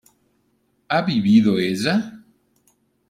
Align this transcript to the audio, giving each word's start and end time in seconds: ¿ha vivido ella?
¿ha 0.89 1.03
vivido 1.03 1.59
ella? 1.59 2.23